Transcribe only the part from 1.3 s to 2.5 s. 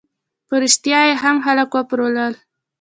خلک وپارول.